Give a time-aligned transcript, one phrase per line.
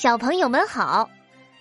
[0.00, 1.10] 小朋友们好，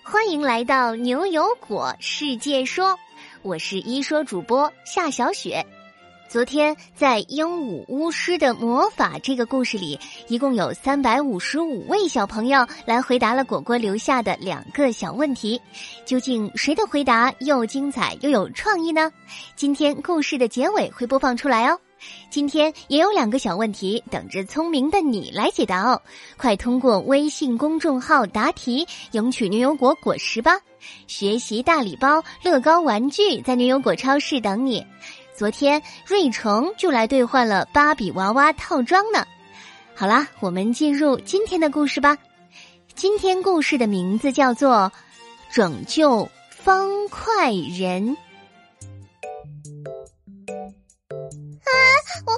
[0.04, 2.96] 欢迎来到牛油果世界说，
[3.42, 5.66] 我是一说主播夏小雪。
[6.30, 15.60] 昨天在鹦鹉巫师的魔法这个故事里，一共有三百五十五位小朋友来回答了果果留下的两个小问题，
[16.06, 19.12] 究竟谁的回答又精彩又有创意呢？
[19.56, 21.80] 今天故事的结尾会播放出来哦。
[22.30, 26.02] 今天也有两个小问题等着聪明的你来解答哦，
[26.38, 30.60] 快通过微信公众号答题，赢取牛油果果实吧！
[31.08, 34.86] 学习大礼包、乐高玩具在牛油果超市等你。
[35.36, 39.26] 昨天瑞成就来兑换了芭比娃娃套装呢。
[39.96, 42.18] 好啦，我们进入今天的故事吧。
[42.96, 44.92] 今天故事的名字叫做
[45.56, 48.16] 《拯救方块人》。
[52.26, 52.38] 我我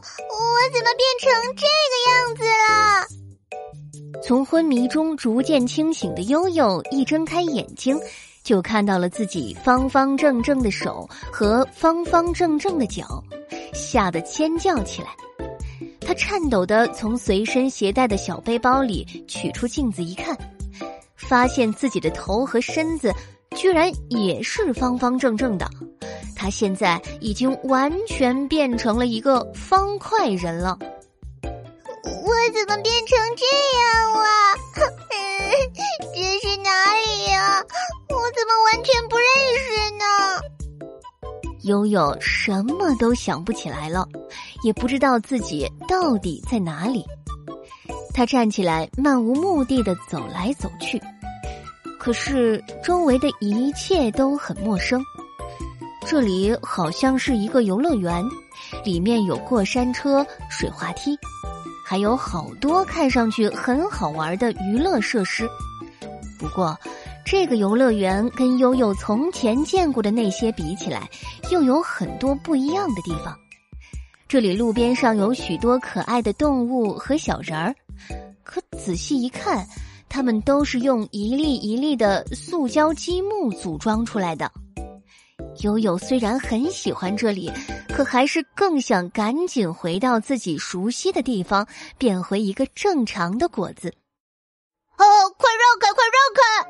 [0.73, 4.21] 怎么变成这个样子了？
[4.23, 7.97] 从昏迷中逐渐清醒的悠悠一睁开眼睛，
[8.43, 13.23] 就看到了自己方方正正的手和方方正正的脚，
[13.73, 15.09] 吓得尖叫起来。
[16.01, 20.35] 他颤抖的从随身携带的小背包里取出镜子一看，
[21.15, 23.13] 发现自己的头和身子
[23.55, 25.69] 居然也是方方正正的。
[26.39, 30.79] 他现在已经完全变成了一个方块人了。
[31.43, 33.45] 我怎么变成这
[33.77, 34.23] 样了？
[36.15, 37.61] 这是哪里呀？
[38.07, 39.27] 我怎么完全不认
[39.59, 40.05] 识呢？
[41.63, 44.07] 悠悠什么都想不起来了，
[44.63, 47.05] 也不知道自己到底在哪里。
[48.13, 51.01] 他站起来，漫无目的的走来走去，
[51.99, 55.03] 可是周围的一切都很陌生。
[56.09, 58.25] 这里好像是一个游乐园，
[58.83, 61.15] 里面有过山车、水滑梯，
[61.85, 65.47] 还有好多看上去很好玩的娱乐设施。
[66.39, 66.75] 不过，
[67.23, 71.07] 这个游乐园跟悠悠从前见过的那些比起来，
[71.51, 73.37] 又有很多不一样的地方。
[74.27, 77.75] 这里路边上有许多可爱的动物和小人儿，
[78.43, 79.63] 可仔细一看，
[80.09, 84.51] 它们都是用一粒一粒的塑胶积木组装出来的。
[85.61, 87.51] 悠悠虽然很喜欢这里，
[87.89, 93.93] 可还是更想赶紧回到自己熟悉的地方，变回一个正常的果子。
[94.97, 95.03] 哦，
[95.37, 96.69] 快让开，快让开！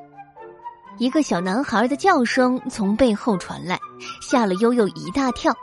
[0.98, 3.80] 一个小男孩的叫声从背后传来，
[4.22, 5.56] 吓了悠悠一大跳。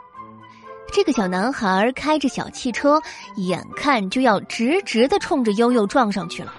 [0.91, 3.01] 这个小男孩开着小汽车，
[3.35, 6.53] 眼看就要直直的冲着悠悠撞上去了。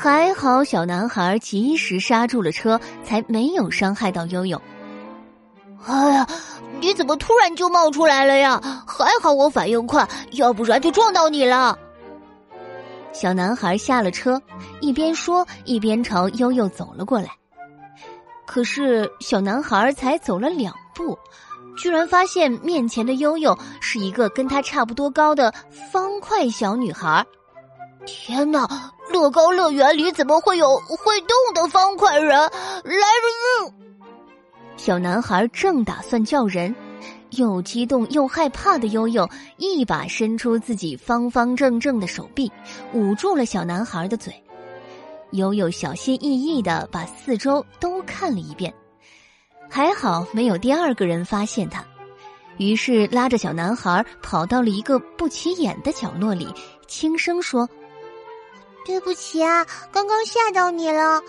[0.00, 4.62] 还好，小男孩及时刹住了车，才没有伤害到悠悠。
[5.84, 6.24] 哎呀，
[6.80, 8.60] 你怎么突然就冒出来了呀？
[8.86, 11.76] 还好我反应快，要不然就撞到你了。
[13.12, 14.40] 小男孩下了车，
[14.80, 17.30] 一边说一边朝悠悠走了过来。
[18.46, 21.18] 可是，小男孩才走了两步，
[21.76, 25.52] 居然发现面前的悠悠是一个跟他差不多高的
[25.90, 27.26] 方块小女孩。
[28.06, 28.92] 天哪！
[29.12, 32.38] 乐高乐园里怎么会有会动的方块人？
[32.38, 32.50] 来
[32.84, 33.74] 人！
[34.76, 36.74] 小男孩正打算叫人，
[37.30, 42.50] 又激动又害怕的悠悠一把伸出自己方方正正的手臂，
[42.92, 44.32] 捂住了小男孩的嘴。
[45.32, 48.72] 悠悠小心翼翼的把四周都看了一遍，
[49.68, 51.84] 还好没有第二个人发现他，
[52.56, 56.48] 于是拉着小男孩跑到了一个不起眼的角落里，
[56.86, 57.68] 轻声说。
[58.88, 61.20] 对不起啊，刚刚吓到你了。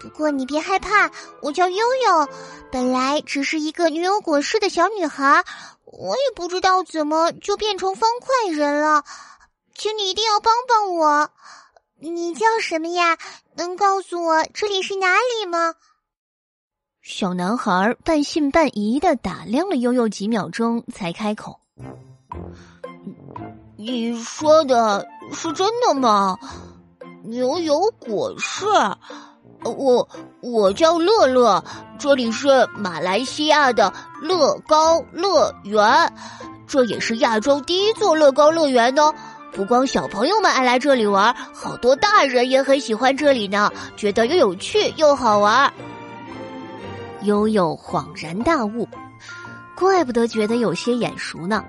[0.00, 1.08] 不过你别害怕，
[1.40, 2.28] 我叫悠悠，
[2.72, 5.44] 本来只是一个女友果似的小女孩，
[5.84, 9.04] 我也不知道怎么就变成方块人了。
[9.76, 11.30] 请你一定要帮帮我。
[12.00, 13.16] 你叫什么呀？
[13.54, 15.74] 能告诉我这里是哪里吗？
[17.00, 21.60] 小男孩半信半疑的打量了悠悠几秒钟，才开口
[23.78, 26.36] ：“你说的是真的吗？”
[27.24, 28.66] 牛油果市，
[29.62, 30.06] 我
[30.42, 31.64] 我叫乐乐，
[31.98, 33.90] 这里是马来西亚的
[34.20, 36.12] 乐高乐园，
[36.66, 39.10] 这也是亚洲第一座乐高乐园呢。
[39.52, 45.72] 不光小朋友们爱来这里玩，好多大人也很喜欢这里呢，觉得又有趣又好玩。
[47.22, 48.86] 悠悠恍然大悟，
[49.74, 51.64] 怪不得觉得有些眼熟呢。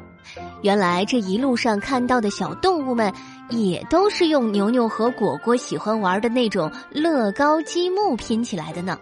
[0.64, 3.14] 原来这一路上看到的小动物们。
[3.50, 9.00] 也都是用牛牛和果果喜欢玩的那种乐高积木拼起来的呢，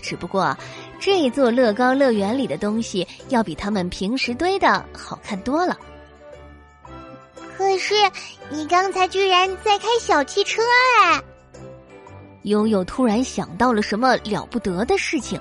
[0.00, 0.56] 只不过
[0.98, 5.76] 这座乐高乐园里的东西要比他们平时堆的好看多了。
[7.56, 7.94] 可是
[8.50, 10.62] 你刚才居然在开小汽车
[11.02, 11.22] 哎！
[12.42, 15.40] 悠悠突然想到了什么了不得的事情。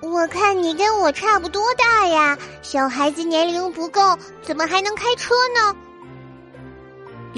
[0.00, 4.00] 我看你跟我差不多大呀，小孩子年龄不够，
[4.40, 5.76] 怎么还能开车呢？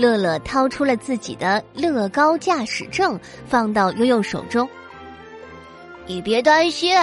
[0.00, 4.68] 乐乐掏出了自己的乐高驾驶证，放到悠悠手中。
[6.06, 6.96] 你别担心。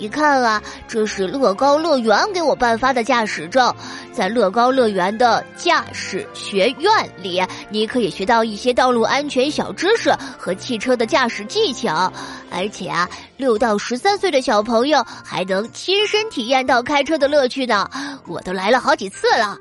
[0.00, 3.74] 你看啊，这是乐高乐园给我颁发的驾驶证，
[4.12, 6.90] 在乐高乐园的驾驶学院
[7.20, 12.12] 里，你可以学到一些道路安全小知识和汽车的驾驶技巧，
[12.48, 17.90] 而且啊，六到十三岁的小朋友还能亲身体验到开车的乐趣呢。
[18.28, 19.58] 我都来了好几次了。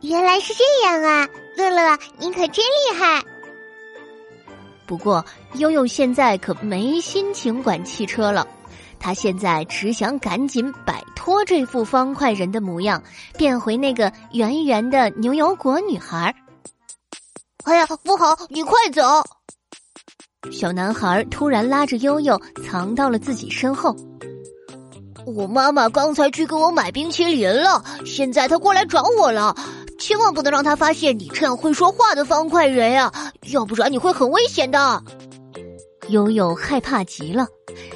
[0.00, 3.22] 原来是这样啊，乐乐，你可真厉害。
[4.86, 5.24] 不过，
[5.54, 8.46] 悠悠现在可没心情管汽车了。
[8.98, 13.02] 他现在只想赶紧摆脱这副方块人的模样，
[13.36, 16.34] 变回那个圆圆的牛油果女孩。
[17.64, 18.36] 哎呀，不好！
[18.48, 19.02] 你快走！
[20.50, 23.94] 小男孩突然拉着悠悠藏到了自己身后。
[25.26, 29.54] 我妈妈刚才去给我买冰淇淋了，现在她过来找我了。
[30.00, 33.12] 千万不能让他发现你这样会说话的方块人呀，
[33.52, 35.00] 要不然你会很危险的。
[36.08, 37.46] 悠悠害怕极了。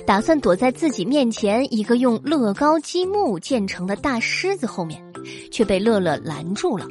[0.07, 5.03] 打算躲在自己面前一个用乐高积木建成的大狮子后面，
[5.51, 6.87] 却被乐乐拦住了。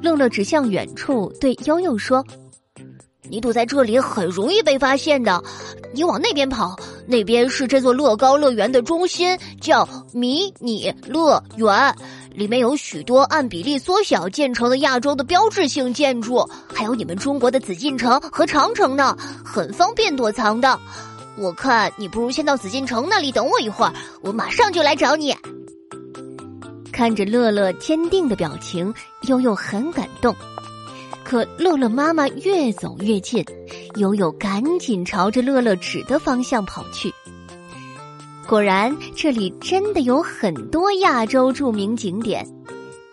[0.00, 2.24] 乐乐指向远处，对悠悠说
[3.28, 5.42] ：“你躲在这里很容易被发现的，
[5.92, 6.76] 你往那边跑，
[7.06, 11.94] 那边是这座乐高乐园的中心，叫迷你乐园。”
[12.34, 20.78] 里面有许多按比例缩小建成的亚洲的标志性建筑，还有你们中国的紫禁城和长城呢，很方便躲藏的。
[21.36, 25.34] 我看你不如先到紫禁城那里等我一会儿，我马上就来找你。
[26.92, 28.92] 看着乐乐坚定的表情，
[29.22, 30.34] 悠悠很感动。
[31.24, 33.42] 可乐乐妈妈越走越近，
[33.96, 37.12] 悠悠赶紧朝着乐乐指的方向跑去。
[38.48, 42.46] 果然，这里真的有很多亚洲著名景点。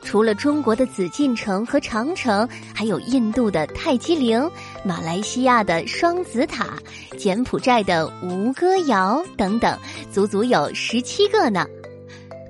[0.02, 4.50] 除了中国的紫禁城和长城，还有印度的泰姬陵、
[4.84, 6.78] 马来西亚的双子塔、
[7.18, 9.78] 柬埔寨的吴哥窑等等，
[10.12, 11.66] 足足有十七个呢。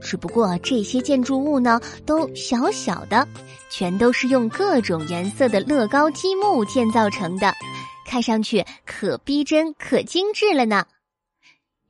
[0.02, 3.28] 只不过这些建筑物呢，都小小的，
[3.70, 7.54] 全都是用各种颜色的乐高积木建造成的，
[8.06, 10.86] 看上去可逼真、可精致了呢。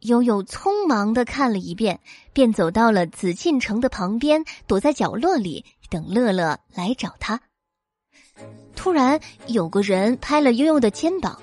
[0.01, 1.99] 悠悠匆忙的看了一遍，
[2.33, 7.39] 便走到了紫禁城的旁边，躲在角落里等乐乐来找他。
[8.75, 11.37] 突然，有个人拍了悠悠的肩膀，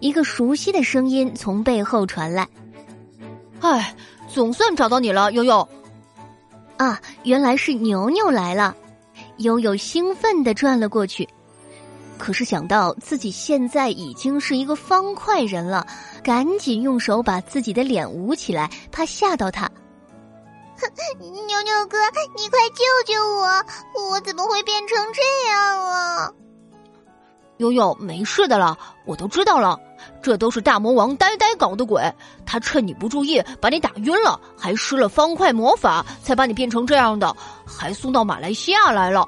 [0.00, 2.48] 一个熟悉的声音从背后传来
[3.60, 3.94] ：“哎，
[4.28, 5.68] 总算找到你了，悠悠。”
[6.76, 8.76] 啊，原来是牛牛来了！
[9.38, 11.28] 悠悠兴奋的转了过去。
[12.18, 15.86] 可是想到自己现在已经是一个方块人了，
[16.22, 19.70] 赶紧用手把自己的脸捂起来，怕吓到他。
[21.18, 21.96] 牛牛哥，
[22.36, 24.10] 你快救救我！
[24.10, 26.32] 我怎么会变成这样啊？
[27.58, 28.76] 悠悠，没事的了，
[29.06, 29.78] 我都知道了，
[30.20, 32.02] 这都是大魔王呆呆搞的鬼，
[32.44, 37.34] 他趁你不注意把你打晕了，还施了方块魔法，才把你变成这样的，
[37.64, 39.26] 还送到马来西亚来了。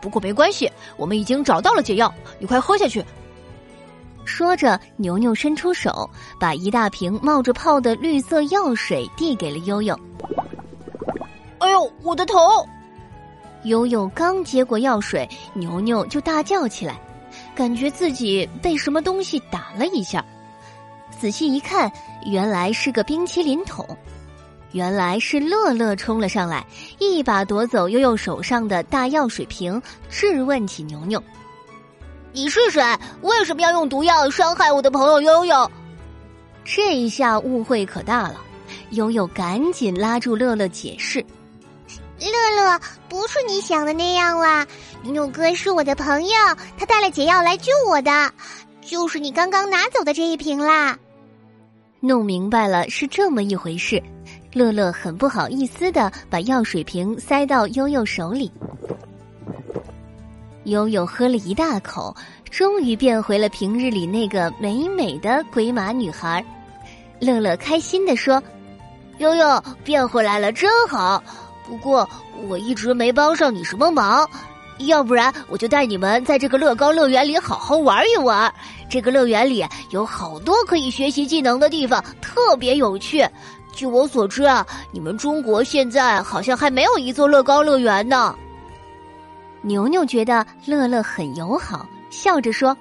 [0.00, 3.04] 不过没关系，我们已经找到了解药，你快喝下去。
[4.24, 9.98] 说着，牛牛伸出手，把一大瓶冒着泡的绿色药水递给了悠悠。
[11.58, 12.38] 哎呦，我的头！
[13.64, 17.00] 悠悠刚接过药水，牛牛就大叫起来，
[17.54, 20.24] 感觉自己被什么东西打了一下。
[21.18, 21.90] 仔细一看，
[22.24, 23.84] 原来是个冰淇淋桶。
[24.72, 26.66] 原来是乐乐冲了上来，
[26.98, 29.80] 一把夺走悠悠手上的大药水瓶，
[30.10, 31.22] 质问起牛牛
[32.32, 32.82] ：“你是谁？
[33.22, 35.70] 为什么要用毒药伤害我的朋友悠悠？”
[36.64, 38.36] 这一下误会可大了，
[38.90, 41.24] 悠悠赶紧拉住乐乐解释
[42.18, 44.66] ：“乐乐，不是你想的那样啦，
[45.02, 46.34] 牛牛哥是我的朋友，
[46.76, 48.32] 他带了解药来救我的，
[48.82, 50.98] 就是你刚刚拿走的这一瓶啦。”
[52.00, 54.02] 弄明白了，是这么一回事。
[54.56, 58.50] 乐乐很不好意思的把药水瓶塞到悠悠手里，
[60.64, 62.16] 悠悠喝了一大口，
[62.48, 66.42] 终于变回了平日里那个美美的鬼马女孩。
[67.20, 68.42] 乐乐开心的说
[69.20, 71.22] ：“悠悠变回来了，真好。
[71.66, 72.08] 不过
[72.48, 74.26] 我一直没帮上你什么忙，
[74.78, 78.50] 要不然我就带你们在这个乐高乐园里好好玩一玩。
[78.88, 83.22] 这个乐园里有好多可以学习技能的地方，特别有趣。”
[83.76, 88.34] 据我所知啊，你们中国现在好像还没有一座乐高乐园呢。
[89.60, 92.74] 牛牛觉得乐乐很友好，笑着说：“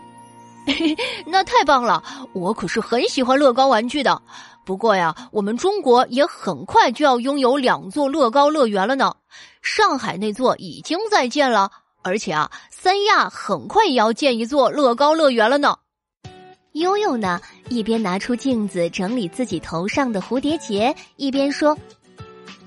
[1.28, 2.02] 那太棒了！
[2.32, 4.22] 我可是很喜欢乐高玩具的。
[4.64, 9.14] 不过呀，我们中国也很快就要拥有两座乐高乐园了呢。
[9.62, 11.70] 上海那座已经在建了，
[12.04, 15.76] 而且啊，三亚很快也要建一座乐高乐园了呢。
[16.76, 17.40] 悠悠呢，
[17.70, 21.78] 一边拿出镜子整理自己头上的蝴蝶结，一边说：“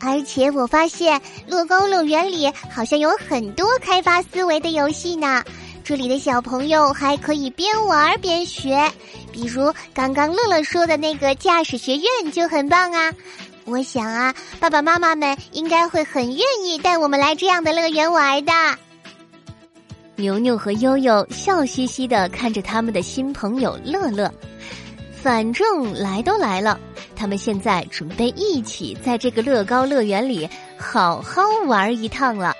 [0.00, 5.44] 而且我发现乐高乐园里好像有很多开发思维的游戏呢。”
[5.84, 8.90] 这里的小朋友还可以边玩边学，
[9.30, 13.12] 比如刚刚乐乐说的那个驾驶学院就很棒啊！
[13.66, 18.52] 我想啊，爸爸妈妈们应该会很愿意带我们来这样的乐园玩的。
[20.18, 24.28] 牛牛和悠悠笑嘻嘻的看着他们的新朋友乐乐，
[25.12, 26.76] 反正来都来了，
[27.14, 32.52] 他们现在准备一起在这个乐高乐园里好好玩一趟了。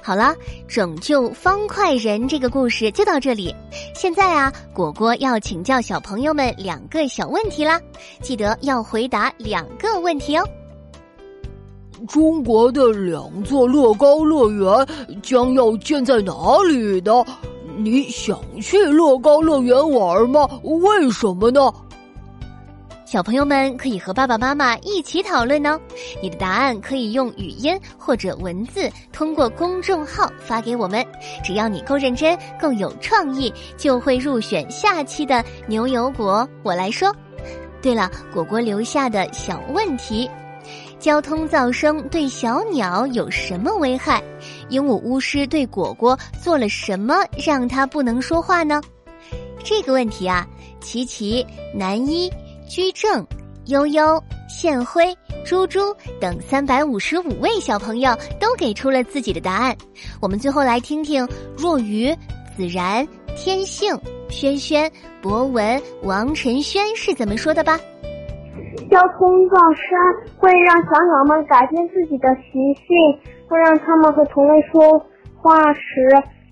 [0.00, 0.36] 好了，
[0.68, 3.52] 拯救方块人这个故事就到这里。
[3.92, 7.80] 现在啊，果果要请教小朋友们两个小问题啦，
[8.20, 10.48] 记得要回答两个问题哦。
[12.06, 14.86] 中国的两座乐高乐园
[15.22, 16.32] 将要建在哪
[16.68, 17.24] 里呢？
[17.76, 20.48] 你想去乐高乐园玩吗？
[20.62, 21.72] 为什么呢？
[23.06, 25.78] 小朋友们可以和爸爸妈妈一起讨论哦。
[26.22, 31.04] 你的答案可以用语音或者文字通过公众号发给我们。
[31.44, 36.48] 只要你够认真、够有创意，就会入选下期的牛油果。
[36.62, 37.14] 我来说。
[37.82, 40.30] 对了，果果留下的小问题：
[41.02, 44.22] 交通噪声对小鸟有什么危害？
[44.68, 48.80] 鹦鹉巫师对果果做了什么让他不能说话呢？
[49.64, 50.46] 这个问题啊，
[50.80, 51.44] 琪琪、
[51.74, 52.32] 南一。
[52.68, 53.26] 居正、
[53.66, 59.76] 悠悠、宪辉、猪猪等三百五十五位小朋友都给出了自己的答案。
[60.20, 62.16] 我们最后来听听若愚、
[62.56, 63.06] 子然、
[63.36, 63.94] 天性、
[64.30, 64.90] 轩轩、
[65.20, 67.78] 博文、王晨轩是怎么说的吧。
[68.92, 69.96] 交通噪声
[70.36, 73.18] 会让小鸟们改变自己的习性，
[73.48, 75.00] 会让他们和同类说
[75.40, 76.06] 话时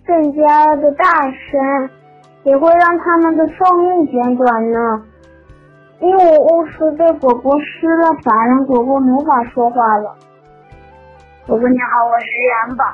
[0.07, 1.91] 更加的大声，
[2.45, 5.05] 也会让他们的寿命减短呢。
[6.01, 10.17] 鹦鹉巫师对果果施了法，让果果没法说话了。
[11.47, 12.85] 果果你好，我是元宝。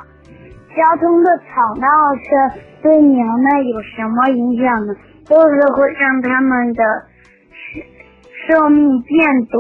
[0.75, 1.87] 交通的吵闹
[2.17, 4.93] 声对鸟类有什么影响呢？
[5.25, 6.83] 就是会让它们的
[8.49, 9.57] 寿命变短。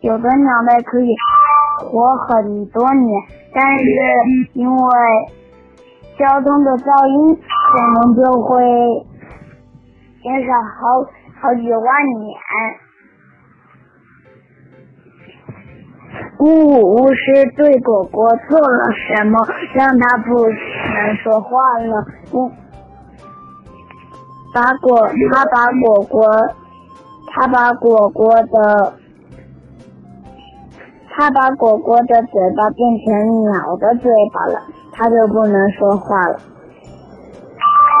[0.00, 1.14] 有的鸟类可以
[1.78, 3.22] 活很多年，
[3.54, 3.84] 但是
[4.54, 4.92] 因为
[6.18, 8.50] 交通的噪音，可能就会
[10.22, 11.06] 减少好。
[11.40, 11.82] 好几万
[12.20, 12.38] 年，
[16.38, 19.44] 鹦鹉巫师对果果做了什么，
[19.74, 22.06] 让他不能说话了？
[22.32, 22.52] 嗯，
[24.54, 26.22] 把果他把果果，
[27.34, 28.92] 他把果果的，
[31.10, 34.60] 他把果果的嘴巴变成鸟的嘴巴了，
[34.92, 36.38] 他就不能说话了。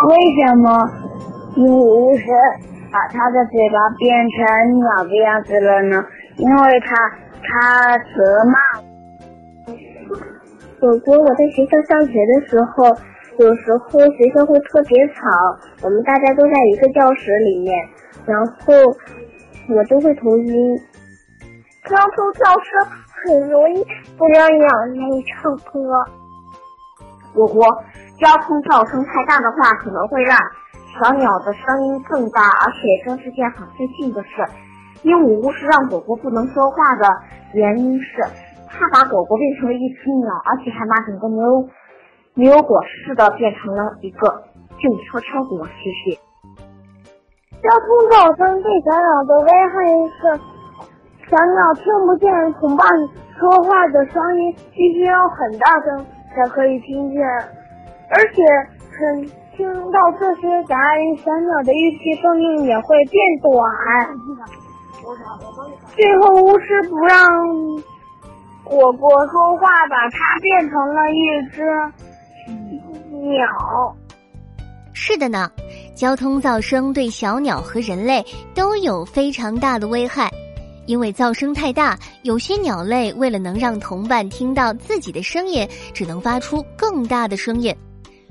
[0.08, 0.90] 为什么
[1.56, 2.26] 鹦鹉巫师？
[2.92, 6.04] 把他的嘴巴变成鸟的样子了呢？
[6.36, 6.94] 因为他
[7.42, 8.54] 他责骂。
[10.78, 12.84] 果果，我在学校上学的时候，
[13.38, 15.22] 有时候学校会特别吵，
[15.82, 17.74] 我们大家都在一个教室里面，
[18.26, 18.74] 然后
[19.68, 20.76] 我都会头晕。
[21.84, 23.84] 交通噪声很容易
[24.16, 25.72] 不让鸟类唱歌。
[27.34, 27.64] 果果，
[28.20, 30.38] 交通噪声太大的话，可能会让。
[30.92, 34.28] 小鸟的声音更大，而且这是件很费劲的事。
[35.02, 37.08] 鹦鹉巫师让果果不能说话的
[37.54, 38.22] 原因是，
[38.68, 41.68] 它把果果变成了一只鸟，而且还把整个没有
[42.34, 44.44] 没有果似的变成了一个
[44.78, 45.66] 静悄悄果。
[45.66, 46.20] 谢谢。
[47.62, 49.74] 交通噪声对小鸟的危害
[50.18, 50.20] 是，
[51.30, 52.28] 小鸟听不见
[52.60, 52.86] 同伴
[53.38, 56.04] 说话的声音，必须要很大声
[56.34, 57.22] 才可以听见，
[58.10, 58.42] 而且
[58.98, 59.42] 很。
[59.54, 63.52] 听到这些杂音，小鸟的预期寿命也会变短。
[65.94, 67.20] 最后，巫师不让
[68.64, 71.62] 果果说话，把它变成了一只
[73.10, 73.94] 鸟。
[74.94, 75.50] 是的呢，
[76.02, 80.28] 交通噪声对小鸟和人类都有非常大的危害，
[80.86, 87.72] 因为噪声太大，有些鸟类为了能让同伴听到自己的声音，只能发出更大的声音。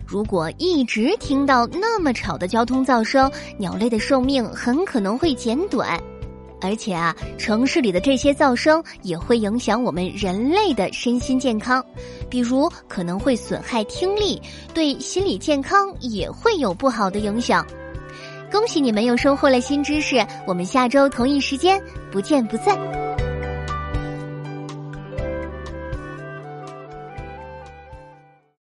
[0.05, 5.97] 如果一直听到那么吵的交通噪声，鸟类的寿命很可能会减短。
[6.61, 11.83] 而且啊，城市里的这些噪声也会影响我们人类的身心健康，
[12.29, 14.41] 比如可能会损害听力，
[14.73, 17.65] 对心理健康也会有不好的影响。
[18.51, 23.10] 恭喜你们又收获了新知识，我们下周同一时间不见不散。